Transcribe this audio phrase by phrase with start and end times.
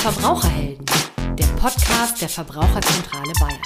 [0.00, 0.86] Verbraucherhelden,
[1.38, 3.60] der Podcast der Verbraucherzentrale Bayern.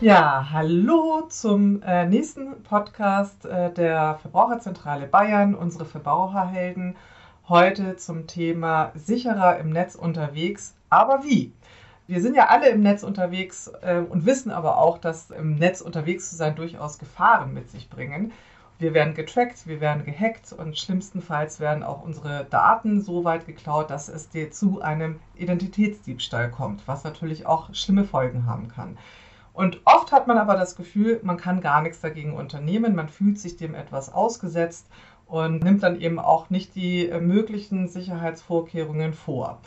[0.00, 6.96] Ja, hallo zum äh, nächsten Podcast äh, der Verbraucherzentrale Bayern, unsere Verbraucherhelden.
[7.50, 10.74] Heute zum Thema sicherer im Netz unterwegs.
[10.88, 11.52] Aber wie?
[12.06, 15.82] Wir sind ja alle im Netz unterwegs äh, und wissen aber auch, dass im Netz
[15.82, 18.32] unterwegs zu sein durchaus Gefahren mit sich bringen.
[18.80, 23.90] Wir werden getrackt, wir werden gehackt und schlimmstenfalls werden auch unsere Daten so weit geklaut,
[23.90, 28.96] dass es dir zu einem Identitätsdiebstahl kommt, was natürlich auch schlimme Folgen haben kann.
[29.52, 33.40] Und oft hat man aber das Gefühl, man kann gar nichts dagegen unternehmen, man fühlt
[33.40, 34.86] sich dem etwas ausgesetzt
[35.26, 39.60] und nimmt dann eben auch nicht die äh, möglichen Sicherheitsvorkehrungen vor.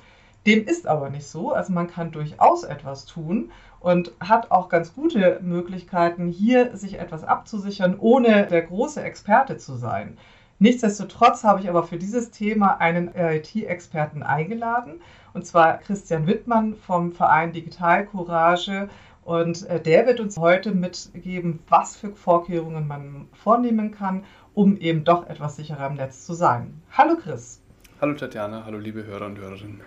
[0.45, 1.53] Dem ist aber nicht so.
[1.53, 7.23] Also man kann durchaus etwas tun und hat auch ganz gute Möglichkeiten, hier sich etwas
[7.23, 10.17] abzusichern, ohne der große Experte zu sein.
[10.59, 15.01] Nichtsdestotrotz habe ich aber für dieses Thema einen IT-Experten eingeladen,
[15.33, 18.89] und zwar Christian Wittmann vom Verein Digital Courage.
[19.23, 24.23] Und äh, der wird uns heute mitgeben, was für Vorkehrungen man vornehmen kann,
[24.53, 26.81] um eben doch etwas sicherer im Netz zu sein.
[26.91, 27.61] Hallo Chris.
[28.01, 29.81] Hallo Tatjana, hallo liebe Hörer und Hörerinnen.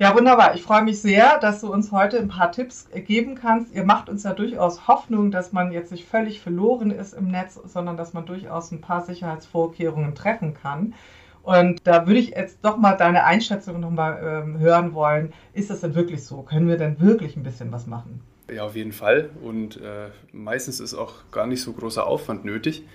[0.00, 0.54] Ja, wunderbar.
[0.54, 3.74] Ich freue mich sehr, dass du uns heute ein paar Tipps geben kannst.
[3.74, 7.60] Ihr macht uns ja durchaus Hoffnung, dass man jetzt nicht völlig verloren ist im Netz,
[7.66, 10.94] sondern dass man durchaus ein paar Sicherheitsvorkehrungen treffen kann.
[11.42, 15.34] Und da würde ich jetzt doch mal deine Einschätzung nochmal ähm, hören wollen.
[15.52, 16.40] Ist das denn wirklich so?
[16.44, 18.22] Können wir denn wirklich ein bisschen was machen?
[18.50, 19.28] Ja, auf jeden Fall.
[19.42, 22.86] Und äh, meistens ist auch gar nicht so großer Aufwand nötig.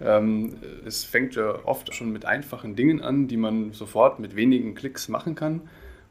[0.00, 0.54] Ähm,
[0.86, 5.10] es fängt ja oft schon mit einfachen Dingen an, die man sofort mit wenigen Klicks
[5.10, 5.60] machen kann.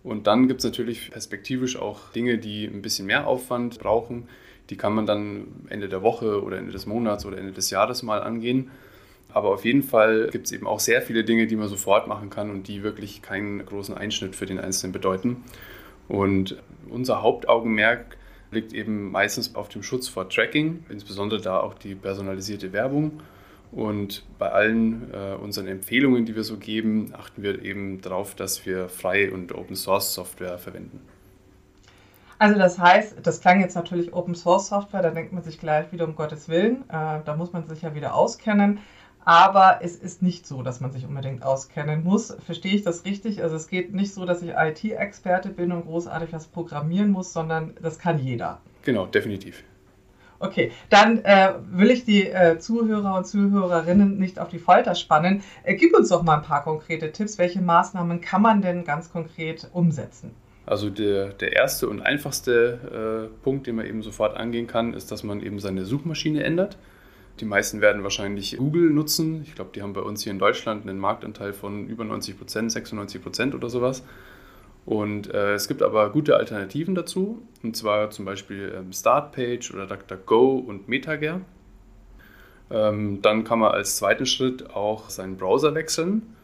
[0.04, 4.28] Und dann gibt es natürlich perspektivisch auch Dinge, die ein bisschen mehr Aufwand brauchen.
[4.70, 8.04] Die kann man dann Ende der Woche oder Ende des Monats oder Ende des Jahres
[8.04, 8.72] mal angehen.
[9.34, 12.30] Aber auf jeden Fall gibt es eben auch sehr viele Dinge, die man sofort machen
[12.30, 15.44] kann und die wirklich keinen großen Einschnitt für den Einzelnen bedeuten.
[16.08, 16.58] Und
[16.90, 18.18] unser Hauptaugenmerk
[18.52, 23.22] liegt eben meistens auf dem Schutz vor Tracking, insbesondere da auch die personalisierte Werbung
[23.75, 28.66] und bei allen äh, unseren Empfehlungen, die wir so geben, achten wir eben darauf, dass
[28.66, 31.01] wir freie und Open Source Software verwenden.
[32.39, 35.91] Also das heißt, das klang jetzt natürlich Open Source Software, da denkt man sich gleich
[35.91, 38.79] wieder um Gottes Willen, äh, da muss man sich ja wieder auskennen.
[39.25, 42.35] Aber es ist nicht so, dass man sich unbedingt auskennen muss.
[42.45, 43.41] Verstehe ich das richtig?
[43.41, 47.73] Also es geht nicht so, dass ich IT-Experte bin und großartig was programmieren muss, sondern
[47.81, 48.59] das kann jeder.
[48.81, 49.63] Genau, definitiv.
[50.44, 55.42] Okay, dann äh, will ich die äh, Zuhörer und Zuhörerinnen nicht auf die Folter spannen.
[55.64, 57.38] Äh, gib uns doch mal ein paar konkrete Tipps.
[57.38, 60.32] Welche Maßnahmen kann man denn ganz konkret umsetzen?
[60.66, 65.14] Also der, der erste und einfachste äh, Punkt, den man eben sofort angehen kann, ist,
[65.14, 66.78] dass man eben seine Suchmaschine ändert.
[67.40, 69.44] Die meisten werden wahrscheinlich Google nutzen.
[69.44, 72.70] Ich glaube, die haben bei uns hier in Deutschland einen Marktanteil von über 90 Prozent,
[72.70, 74.03] 96 Prozent oder sowas.
[74.86, 79.88] Und äh, es gibt aber gute Alternativen dazu, und zwar zum Beispiel ähm, Startpage oder
[79.88, 81.42] DuckDuckGo und MetaGer.
[82.70, 86.36] Ähm, dann kann man als zweiten Schritt auch seinen Browser wechseln.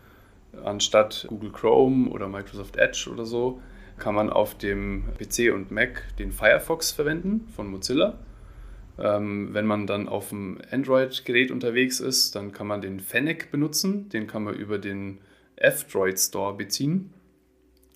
[0.63, 3.61] Anstatt Google Chrome oder Microsoft Edge oder so,
[3.97, 8.17] kann man auf dem PC und Mac den Firefox verwenden von Mozilla.
[8.97, 14.09] Ähm, wenn man dann auf dem Android-Gerät unterwegs ist, dann kann man den Fennec benutzen.
[14.09, 15.19] Den kann man über den
[15.55, 17.13] F-Droid Store beziehen.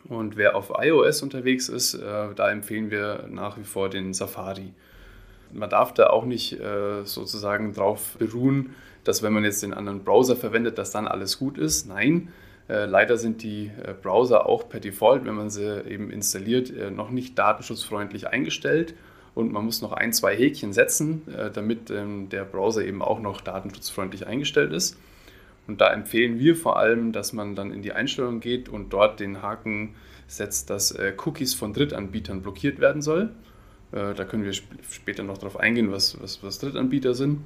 [0.09, 4.73] Und wer auf iOS unterwegs ist, äh, da empfehlen wir nach wie vor den Safari.
[5.51, 10.03] Man darf da auch nicht äh, sozusagen darauf beruhen, dass wenn man jetzt den anderen
[10.03, 11.87] Browser verwendet, dass dann alles gut ist.
[11.87, 12.29] Nein,
[12.69, 16.89] äh, leider sind die äh, Browser auch per Default, wenn man sie eben installiert, äh,
[16.91, 18.95] noch nicht datenschutzfreundlich eingestellt.
[19.35, 23.19] Und man muss noch ein, zwei Häkchen setzen, äh, damit ähm, der Browser eben auch
[23.19, 24.97] noch datenschutzfreundlich eingestellt ist.
[25.67, 29.19] Und da empfehlen wir vor allem, dass man dann in die Einstellungen geht und dort
[29.19, 29.95] den Haken
[30.27, 33.29] setzt, dass äh, Cookies von Drittanbietern blockiert werden soll.
[33.91, 37.41] Äh, da können wir später noch darauf eingehen, was, was, was Drittanbieter sind.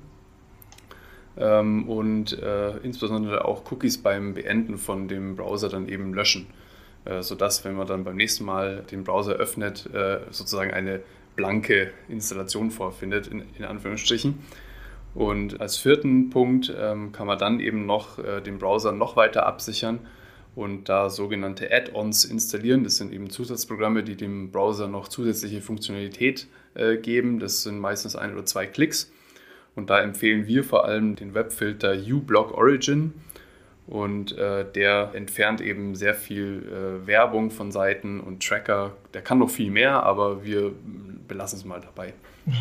[1.37, 6.47] Ähm, und äh, insbesondere auch Cookies beim Beenden von dem Browser dann eben löschen,
[7.21, 9.89] sodass, wenn man dann beim nächsten Mal den Browser öffnet,
[10.29, 10.99] sozusagen eine
[11.37, 14.39] blanke Installation vorfindet, in, in Anführungsstrichen.
[15.17, 19.47] Und als vierten Punkt ähm, kann man dann eben noch äh, den Browser noch weiter
[19.47, 20.01] absichern
[20.55, 22.83] und da sogenannte Add-ons installieren.
[22.83, 27.39] Das sind eben Zusatzprogramme, die dem Browser noch zusätzliche Funktionalität äh, geben.
[27.39, 29.11] Das sind meistens ein oder zwei Klicks.
[29.73, 33.15] Und da empfehlen wir vor allem den Webfilter uBlock Origin.
[33.87, 38.95] Und äh, der entfernt eben sehr viel äh, Werbung von Seiten und Tracker.
[39.17, 40.73] Der kann noch viel mehr, aber wir
[41.27, 42.13] belassen es mal dabei.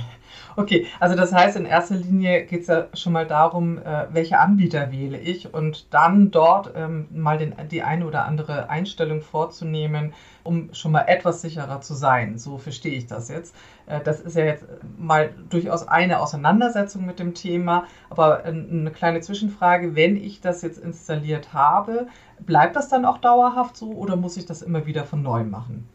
[0.59, 4.39] Okay, also das heißt, in erster Linie geht es ja schon mal darum, äh, welche
[4.39, 10.15] Anbieter wähle ich und dann dort ähm, mal den, die eine oder andere Einstellung vorzunehmen,
[10.45, 12.39] um schon mal etwas sicherer zu sein.
[12.39, 13.55] So verstehe ich das jetzt.
[13.85, 14.65] Äh, das ist ja jetzt
[14.97, 20.79] mal durchaus eine Auseinandersetzung mit dem Thema, aber eine kleine Zwischenfrage, wenn ich das jetzt
[20.79, 22.07] installiert habe,
[22.41, 25.87] bleibt das dann auch dauerhaft so oder muss ich das immer wieder von neu machen?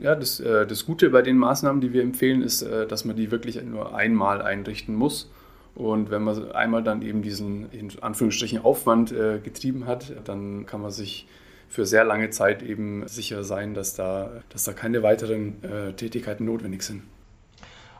[0.00, 3.16] Ja, das, äh, das Gute bei den Maßnahmen, die wir empfehlen, ist, äh, dass man
[3.16, 5.30] die wirklich nur einmal einrichten muss.
[5.74, 10.80] Und wenn man einmal dann eben diesen in Anführungsstrichen Aufwand äh, getrieben hat, dann kann
[10.80, 11.28] man sich
[11.68, 15.62] für sehr lange Zeit eben sicher sein, dass da, dass da keine weiteren
[15.96, 17.04] Tätigkeiten notwendig sind.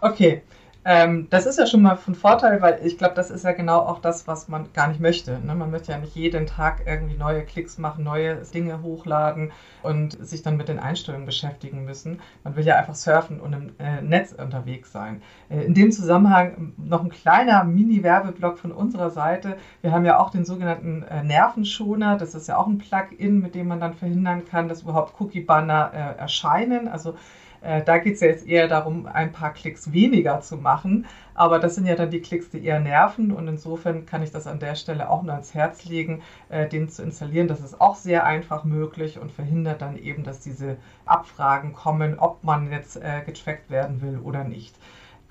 [0.00, 0.42] Okay,
[0.82, 3.80] ähm, das ist ja schon mal von Vorteil, weil ich glaube, das ist ja genau
[3.80, 5.38] auch das, was man gar nicht möchte.
[5.38, 5.54] Ne?
[5.54, 10.42] Man möchte ja nicht jeden Tag irgendwie neue Klicks machen, neue Dinge hochladen und sich
[10.42, 12.20] dann mit den Einstellungen beschäftigen müssen.
[12.44, 15.20] Man will ja einfach surfen und im äh, Netz unterwegs sein.
[15.50, 19.58] Äh, in dem Zusammenhang noch ein kleiner Mini-Werbeblock von unserer Seite.
[19.82, 22.16] Wir haben ja auch den sogenannten äh, Nervenschoner.
[22.16, 25.90] Das ist ja auch ein Plugin, mit dem man dann verhindern kann, dass überhaupt Cookie-Banner
[25.92, 26.88] äh, erscheinen.
[26.88, 27.16] Also
[27.62, 31.06] äh, da geht es ja jetzt eher darum, ein paar Klicks weniger zu machen.
[31.34, 33.32] Aber das sind ja dann die Klicks, die eher nerven.
[33.32, 36.88] Und insofern kann ich das an der Stelle auch nur ans Herz legen, äh, den
[36.88, 37.48] zu installieren.
[37.48, 42.44] Das ist auch sehr einfach möglich und verhindert dann eben, dass diese Abfragen kommen, ob
[42.44, 44.74] man jetzt äh, getrackt werden will oder nicht.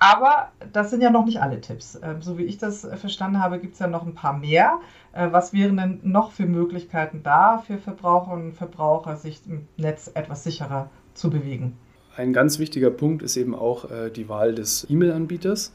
[0.02, 2.00] Aber das sind ja noch nicht alle Tipps.
[2.02, 4.80] Ähm, so wie ich das verstanden habe, gibt es ja noch ein paar mehr.
[5.12, 10.10] Äh, was wären denn noch für Möglichkeiten da für Verbraucherinnen und Verbraucher, sich im Netz
[10.14, 11.76] etwas sicherer zu bewegen?
[12.16, 15.72] Ein ganz wichtiger Punkt ist eben auch äh, die Wahl des E-Mail-Anbieters.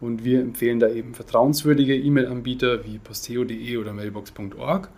[0.00, 4.90] Und wir empfehlen da eben vertrauenswürdige E-Mail-Anbieter wie posteo.de oder mailbox.org.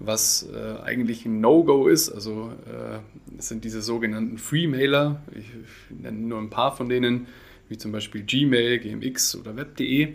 [0.00, 2.98] Was äh, eigentlich ein No-Go ist, also äh,
[3.40, 7.26] sind diese sogenannten Free-Mailer, ich, ich nenne nur ein paar von denen,
[7.68, 10.14] wie zum Beispiel Gmail, GMX oder Web.de.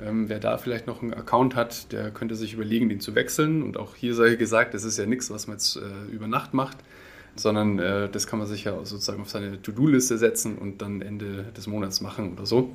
[0.00, 3.62] Ähm, wer da vielleicht noch einen Account hat, der könnte sich überlegen, den zu wechseln.
[3.62, 6.54] Und auch hier sei gesagt, das ist ja nichts, was man jetzt äh, über Nacht
[6.54, 6.78] macht
[7.36, 11.44] sondern äh, das kann man sich ja sozusagen auf seine To-Do-Liste setzen und dann Ende
[11.56, 12.74] des Monats machen oder so,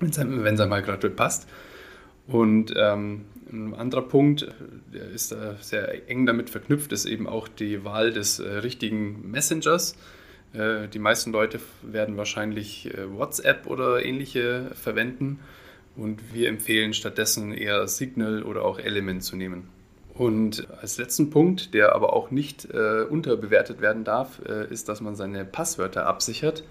[0.00, 1.48] wenn es einem mal gerade passt.
[2.26, 4.46] Und ähm, ein anderer Punkt,
[4.92, 9.30] der ist äh, sehr eng damit verknüpft, ist eben auch die Wahl des äh, richtigen
[9.30, 9.96] Messengers.
[10.52, 15.40] Äh, die meisten Leute werden wahrscheinlich äh, WhatsApp oder ähnliche verwenden
[15.96, 19.79] und wir empfehlen stattdessen eher Signal oder auch Element zu nehmen.
[20.14, 25.00] Und als letzten Punkt, der aber auch nicht äh, unterbewertet werden darf, äh, ist, dass
[25.00, 26.64] man seine Passwörter absichert.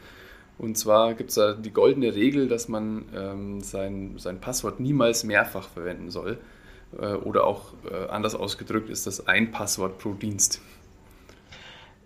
[0.57, 5.24] Und zwar gibt es da die goldene Regel, dass man ähm, sein, sein Passwort niemals
[5.24, 6.38] mehrfach verwenden soll.
[7.00, 10.62] Äh, oder auch äh, anders ausgedrückt ist das ein Passwort pro Dienst.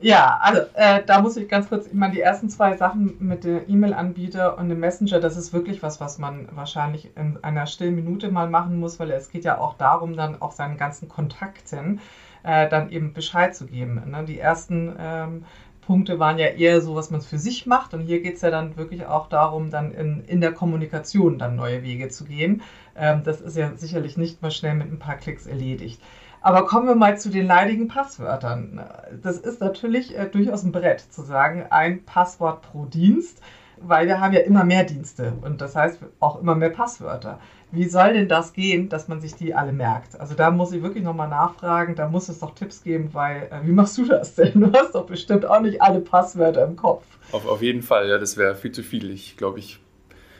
[0.03, 3.61] Ja, also äh, da muss ich ganz kurz immer die ersten zwei Sachen mit dem
[3.69, 8.29] E-Mail-Anbieter und dem Messenger, das ist wirklich was, was man wahrscheinlich in einer stillen Minute
[8.29, 12.01] mal machen muss, weil es geht ja auch darum, dann auch seinen ganzen Kontakten
[12.43, 14.01] äh, dann eben Bescheid zu geben.
[14.11, 14.25] Ne?
[14.25, 15.45] Die ersten ähm,
[15.79, 18.51] Punkte waren ja eher so, was man für sich macht und hier geht es ja
[18.51, 22.61] dann wirklich auch darum, dann in, in der Kommunikation dann neue Wege zu gehen.
[22.97, 26.01] Ähm, das ist ja sicherlich nicht mal schnell mit ein paar Klicks erledigt.
[26.43, 28.81] Aber kommen wir mal zu den leidigen Passwörtern.
[29.23, 33.41] Das ist natürlich äh, durchaus ein Brett zu sagen, ein Passwort pro Dienst,
[33.77, 37.39] weil wir haben ja immer mehr Dienste und das heißt auch immer mehr Passwörter.
[37.71, 40.19] Wie soll denn das gehen, dass man sich die alle merkt?
[40.19, 43.65] Also da muss ich wirklich nochmal nachfragen, da muss es doch Tipps geben, weil äh,
[43.65, 44.59] wie machst du das denn?
[44.59, 47.05] Du hast doch bestimmt auch nicht alle Passwörter im Kopf.
[47.31, 49.11] Auf, auf jeden Fall, ja, das wäre viel zu viel.
[49.11, 49.79] Ich glaube, ich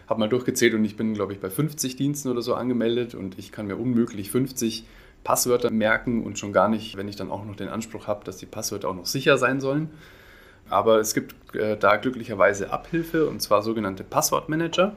[0.09, 3.39] habe mal durchgezählt und ich bin, glaube ich, bei 50 Diensten oder so angemeldet und
[3.39, 4.85] ich kann mir unmöglich 50
[5.23, 8.37] Passwörter merken und schon gar nicht, wenn ich dann auch noch den Anspruch habe, dass
[8.37, 9.89] die Passwörter auch noch sicher sein sollen.
[10.69, 14.95] Aber es gibt äh, da glücklicherweise Abhilfe und zwar sogenannte Passwortmanager.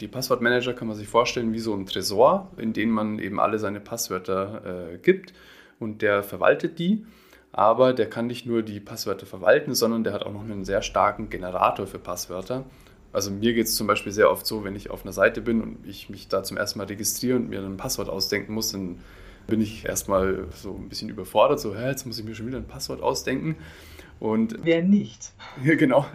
[0.00, 3.58] Die Passwortmanager kann man sich vorstellen wie so ein Tresor, in den man eben alle
[3.58, 5.32] seine Passwörter äh, gibt
[5.78, 7.04] und der verwaltet die.
[7.52, 10.82] Aber der kann nicht nur die Passwörter verwalten, sondern der hat auch noch einen sehr
[10.82, 12.64] starken Generator für Passwörter.
[13.12, 15.62] Also mir geht es zum Beispiel sehr oft so, wenn ich auf einer Seite bin
[15.62, 18.98] und ich mich da zum ersten Mal registriere und mir ein Passwort ausdenken muss, dann
[19.46, 22.58] bin ich erstmal so ein bisschen überfordert, so, hä, jetzt muss ich mir schon wieder
[22.58, 23.56] ein Passwort ausdenken.
[24.20, 25.32] Und, Wer nicht?
[25.62, 26.06] Genau.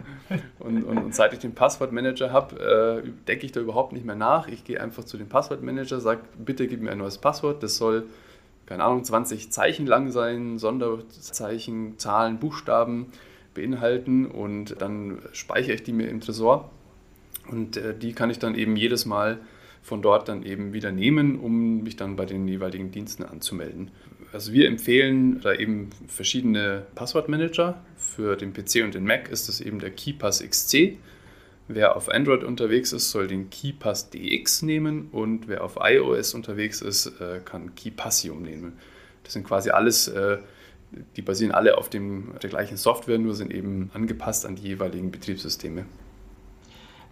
[0.58, 4.16] Und, und, und, seit ich den Passwortmanager habe, äh, denke ich da überhaupt nicht mehr
[4.16, 4.48] nach.
[4.48, 7.62] Ich gehe einfach zu dem Passwortmanager, sage, bitte gib mir ein neues Passwort.
[7.62, 8.04] Das soll,
[8.66, 13.06] keine Ahnung, 20 Zeichen lang sein, Sonderzeichen, Zahlen, Buchstaben
[13.54, 16.70] beinhalten und dann speichere ich die mir im Tresor.
[17.48, 19.38] Und äh, die kann ich dann eben jedes Mal
[19.82, 23.90] von dort dann eben wieder nehmen, um mich dann bei den jeweiligen Diensten anzumelden.
[24.32, 27.82] Also wir empfehlen da eben verschiedene Passwortmanager.
[27.96, 30.96] Für den PC und den Mac ist das eben der KeyPass XC,
[31.72, 36.82] Wer auf Android unterwegs ist, soll den KeyPass DX nehmen und wer auf iOS unterwegs
[36.82, 38.72] ist, äh, kann KeyPassium nehmen.
[39.22, 40.38] Das sind quasi alles, äh,
[41.16, 45.12] die basieren alle auf dem, der gleichen Software, nur sind eben angepasst an die jeweiligen
[45.12, 45.86] Betriebssysteme.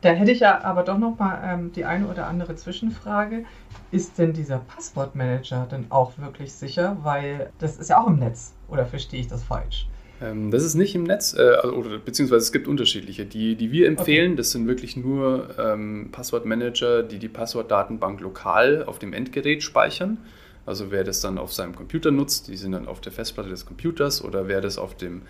[0.01, 3.45] Da hätte ich ja aber doch noch mal ähm, die eine oder andere Zwischenfrage.
[3.91, 6.97] Ist denn dieser Passwortmanager denn auch wirklich sicher?
[7.03, 8.53] Weil das ist ja auch im Netz.
[8.69, 9.89] Oder verstehe ich das falsch?
[10.21, 13.25] Ähm, das ist nicht im Netz, äh, also, oder beziehungsweise es gibt unterschiedliche.
[13.25, 14.37] Die, die wir empfehlen, okay.
[14.37, 20.19] das sind wirklich nur ähm, Passwortmanager, die die Passwortdatenbank lokal auf dem Endgerät speichern.
[20.65, 23.65] Also wer das dann auf seinem Computer nutzt, die sind dann auf der Festplatte des
[23.65, 25.23] Computers oder wer das auf dem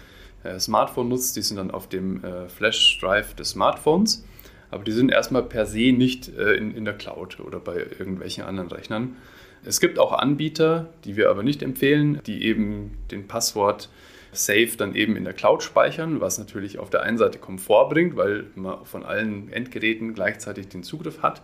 [0.43, 4.25] äh, Smartphone nutzt, die sind dann auf dem äh, Flash-Drive des Smartphones
[4.71, 8.45] aber die sind erstmal per se nicht äh, in, in der Cloud oder bei irgendwelchen
[8.45, 9.17] anderen Rechnern.
[9.65, 13.89] Es gibt auch Anbieter, die wir aber nicht empfehlen, die eben den Passwort
[14.33, 18.17] Safe dann eben in der Cloud speichern, was natürlich auf der einen Seite Komfort bringt,
[18.17, 21.43] weil man von allen Endgeräten gleichzeitig den Zugriff hat.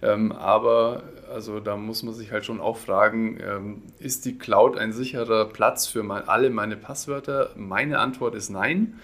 [0.00, 4.76] Ähm, aber also da muss man sich halt schon auch fragen, ähm, ist die Cloud
[4.76, 7.50] ein sicherer Platz für alle meine Passwörter?
[7.56, 8.98] Meine Antwort ist nein.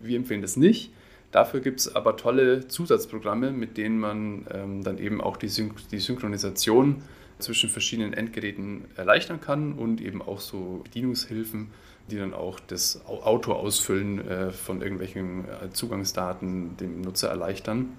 [0.00, 0.90] Wir empfehlen das nicht.
[1.30, 5.72] Dafür gibt es aber tolle Zusatzprogramme, mit denen man ähm, dann eben auch die, Syn
[5.90, 7.02] die Synchronisation
[7.38, 11.70] zwischen verschiedenen Endgeräten erleichtern kann und eben auch so Bedienungshilfen,
[12.10, 17.90] die dann auch das Auto-Ausfüllen äh, von irgendwelchen äh, Zugangsdaten dem Nutzer erleichtern.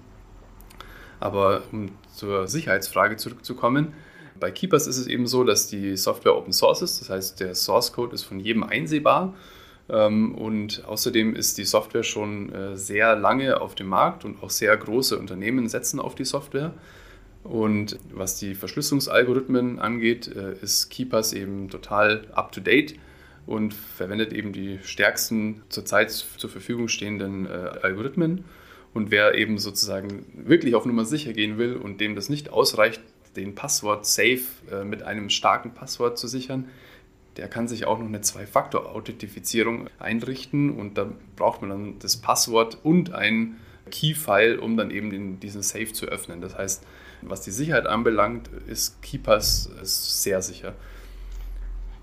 [1.20, 3.94] Aber um zur Sicherheitsfrage zurückzukommen,
[4.40, 7.54] bei Keepers ist es eben so, dass die Software Open Source ist, das heißt der
[7.54, 9.34] Source Code ist von jedem einsehbar
[9.90, 14.76] und außerdem ist die Software schon äh, sehr lange auf dem Markt und auch sehr
[14.76, 16.72] große Unternehmen setzen auf die Software.
[17.42, 22.94] Und was die Verschlüsselungsalgorithmen angeht, äh, ist Keepers eben total up-to-date
[23.46, 27.50] und verwendet eben die stärksten zurzeit zur Verfügung stehenden äh,
[27.82, 28.44] Algorithmen.
[28.94, 33.00] Und wer eben sozusagen wirklich auf Nummer sicher gehen will und dem das nicht ausreicht,
[33.36, 34.40] den Passwort safe
[34.84, 36.64] mit einem starken Passwort zu sichern,
[37.40, 41.06] der kann sich auch noch eine Zwei-Faktor-Authentifizierung einrichten und da
[41.36, 43.56] braucht man dann das Passwort und ein
[43.90, 46.42] Key-File, um dann eben den, diesen Safe zu öffnen.
[46.42, 46.84] Das heißt,
[47.22, 50.74] was die Sicherheit anbelangt, ist KeePass sehr sicher.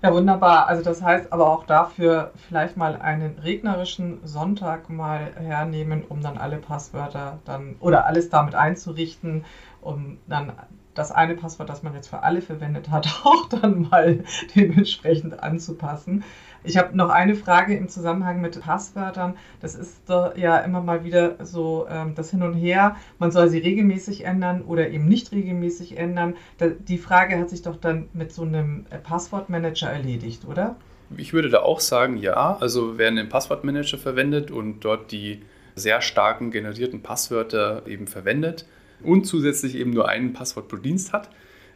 [0.02, 0.66] Ja, wunderbar.
[0.66, 6.36] Also das heißt aber auch dafür vielleicht mal einen regnerischen Sonntag mal hernehmen, um dann
[6.36, 9.44] alle Passwörter dann oder alles damit einzurichten,
[9.82, 10.52] um dann
[10.98, 14.24] das eine Passwort, das man jetzt für alle verwendet hat, auch dann mal
[14.54, 16.24] dementsprechend anzupassen.
[16.64, 19.36] Ich habe noch eine Frage im Zusammenhang mit Passwörtern.
[19.60, 22.96] Das ist ja immer mal wieder so ähm, das Hin und Her.
[23.18, 26.34] Man soll sie regelmäßig ändern oder eben nicht regelmäßig ändern.
[26.60, 30.76] die Frage hat sich doch dann mit so einem Passwortmanager erledigt, oder?
[31.16, 32.58] Ich würde da auch sagen, ja.
[32.60, 35.42] Also wer einen Passwortmanager verwendet und dort die
[35.74, 38.66] sehr starken generierten Passwörter eben verwendet,
[39.02, 41.30] und zusätzlich eben nur einen Passwort pro Dienst hat,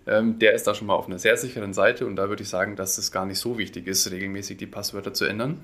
[0.07, 2.49] ähm, der ist da schon mal auf einer sehr sicheren Seite und da würde ich
[2.49, 5.61] sagen, dass es gar nicht so wichtig ist, regelmäßig die Passwörter zu ändern.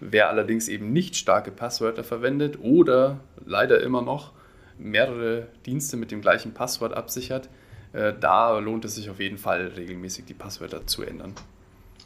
[0.00, 4.32] Wer allerdings eben nicht starke Passwörter verwendet oder leider immer noch
[4.78, 7.48] mehrere Dienste mit dem gleichen Passwort absichert,
[7.92, 11.34] äh, da lohnt es sich auf jeden Fall regelmäßig die Passwörter zu ändern.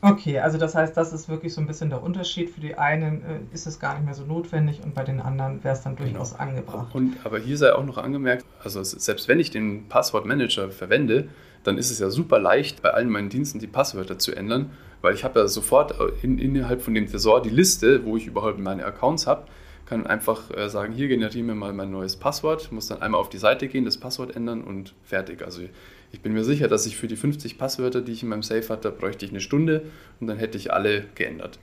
[0.00, 2.50] Okay, also das heißt, das ist wirklich so ein bisschen der Unterschied.
[2.50, 5.62] Für die einen äh, ist es gar nicht mehr so notwendig und bei den anderen
[5.64, 6.11] wäre es dann genau.
[6.11, 6.43] durchaus genau.
[6.43, 6.95] angebracht.
[6.95, 11.28] Und, aber hier sei auch noch angemerkt, also selbst wenn ich den Passwortmanager verwende,
[11.64, 14.71] dann ist es ja super leicht, bei allen meinen Diensten die Passwörter zu ändern,
[15.02, 18.59] weil ich habe ja sofort in, innerhalb von dem Tresor die Liste, wo ich überhaupt
[18.59, 19.45] meine Accounts habe,
[19.87, 23.31] kann einfach äh, sagen, hier generiere mir mal mein neues Passwort, muss dann einmal auf
[23.31, 25.43] die Seite gehen, das Passwort ändern und fertig.
[25.43, 25.62] Also
[26.11, 28.69] ich bin mir sicher, dass ich für die 50 Passwörter, die ich in meinem Safe
[28.69, 29.83] hatte, bräuchte ich eine Stunde
[30.21, 31.59] und dann hätte ich alle geändert.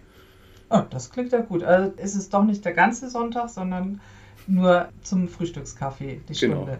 [0.69, 1.63] Oh, das klingt ja gut.
[1.63, 4.01] Also ist es doch nicht der ganze Sonntag, sondern
[4.47, 6.63] nur zum Frühstückskaffee die genau.
[6.63, 6.79] Stunde.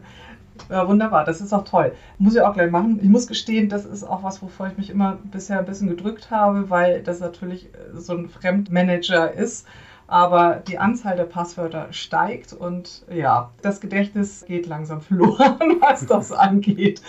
[0.70, 1.94] Ja, wunderbar, das ist auch toll.
[2.18, 3.00] Muss ich auch gleich machen.
[3.02, 6.32] Ich muss gestehen, das ist auch was, wovor ich mich immer bisher ein bisschen gedrückt
[6.32, 9.68] habe, weil das natürlich so ein Fremdmanager ist.
[10.08, 16.32] Aber die Anzahl der Passwörter steigt und ja, das Gedächtnis geht langsam verloren, was das
[16.32, 17.02] angeht.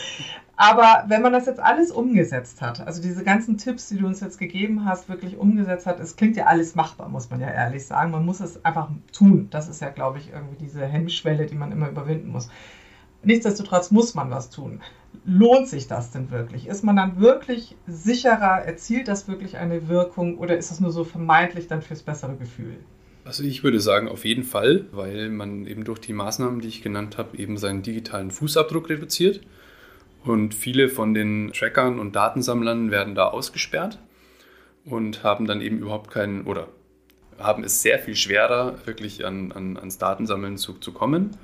[0.56, 4.20] Aber wenn man das jetzt alles umgesetzt hat, also diese ganzen Tipps, die du uns
[4.20, 7.86] jetzt gegeben hast, wirklich umgesetzt hat, es klingt ja alles machbar, muss man ja ehrlich
[7.86, 8.10] sagen.
[8.10, 9.48] Man muss es einfach tun.
[9.50, 12.48] Das ist ja, glaube ich, irgendwie diese Hemmschwelle, die man immer überwinden muss.
[13.22, 14.80] Nichtsdestotrotz muss man was tun.
[15.26, 16.68] Lohnt sich das denn wirklich?
[16.68, 18.62] Ist man dann wirklich sicherer?
[18.64, 22.76] Erzielt das wirklich eine Wirkung oder ist das nur so vermeintlich dann fürs bessere Gefühl?
[23.24, 26.82] Also ich würde sagen, auf jeden Fall, weil man eben durch die Maßnahmen, die ich
[26.82, 29.40] genannt habe, eben seinen digitalen Fußabdruck reduziert.
[30.26, 33.98] Und viele von den Trackern und Datensammlern werden da ausgesperrt
[34.84, 36.68] und haben dann eben überhaupt keinen oder
[37.38, 41.36] haben es sehr viel schwerer, wirklich an, an, ans Datensammeln zu, zu kommen.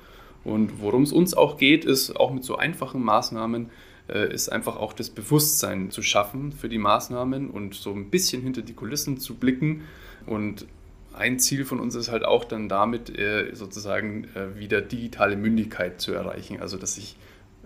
[0.44, 3.70] Und worum es uns auch geht, ist auch mit so einfachen Maßnahmen,
[4.08, 8.42] äh, ist einfach auch das Bewusstsein zu schaffen für die Maßnahmen und so ein bisschen
[8.42, 9.82] hinter die Kulissen zu blicken.
[10.26, 10.66] Und
[11.12, 16.00] ein Ziel von uns ist halt auch dann damit äh, sozusagen äh, wieder digitale Mündigkeit
[16.00, 16.60] zu erreichen.
[16.60, 17.16] Also dass ich,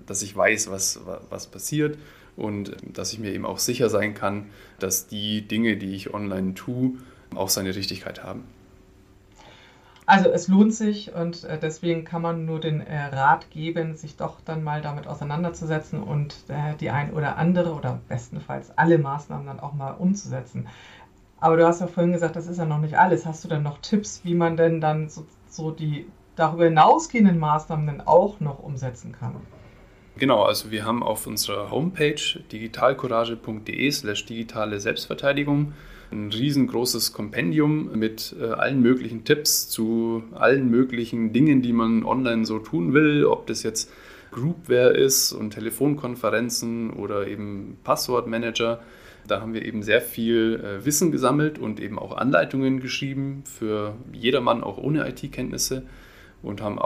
[0.07, 1.99] dass ich weiß, was, was passiert
[2.37, 4.47] und dass ich mir eben auch sicher sein kann,
[4.79, 6.93] dass die Dinge, die ich online tue,
[7.35, 8.45] auch seine Richtigkeit haben.
[10.09, 14.17] Also es lohnt sich und äh, deswegen kann man nur den äh, Rat geben, sich
[14.17, 19.47] doch dann mal damit auseinanderzusetzen und äh, die ein oder andere oder bestenfalls alle Maßnahmen
[19.47, 20.69] dann auch mal umzusetzen.
[21.41, 23.27] Aber du hast ja vorhin gesagt, das ist ja noch nicht alles.
[23.27, 27.87] Hast du dann noch Tipps, wie man denn dann so, so die darüber hinausgehenden Maßnahmen
[27.87, 29.35] dann auch noch umsetzen kann?
[30.19, 35.75] Genau, also wir haben auf unserer Homepage digitalcourage.de slash digitale Selbstverteidigung
[36.11, 42.47] ein riesengroßes Kompendium mit äh, allen möglichen Tipps zu allen möglichen Dingen, die man online
[42.47, 43.93] so tun will, ob das jetzt
[44.31, 48.81] Groupware ist und Telefonkonferenzen oder eben Passwortmanager.
[49.27, 53.97] Da haben wir eben sehr viel äh, Wissen gesammelt und eben auch Anleitungen geschrieben für
[54.13, 55.83] jedermann, auch ohne IT-Kenntnisse
[56.47, 56.79] und haben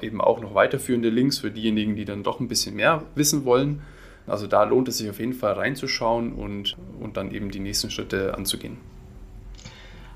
[0.00, 3.82] eben auch noch weiterführende Links für diejenigen, die dann doch ein bisschen mehr wissen wollen.
[4.26, 7.90] Also da lohnt es sich auf jeden Fall reinzuschauen und, und dann eben die nächsten
[7.90, 8.76] Schritte anzugehen.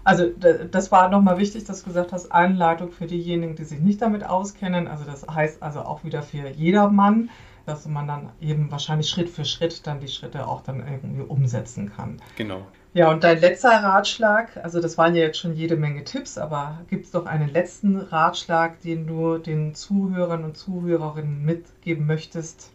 [0.04, 0.26] Also
[0.70, 4.24] das war nochmal wichtig, dass du gesagt hast, Anleitung für diejenigen, die sich nicht damit
[4.24, 4.88] auskennen.
[4.88, 7.30] Also das heißt also auch wieder für jedermann,
[7.66, 11.92] dass man dann eben wahrscheinlich Schritt für Schritt dann die Schritte auch dann irgendwie umsetzen
[11.94, 12.20] kann.
[12.36, 12.66] Genau.
[12.94, 16.82] Ja, und dein letzter Ratschlag, also das waren ja jetzt schon jede Menge Tipps, aber
[16.90, 22.70] gibt es doch einen letzten Ratschlag, den du den Zuhörern und Zuhörerinnen mitgeben möchtest?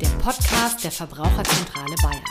[0.00, 2.24] der Podcast der Verbraucherzentrale Bayern.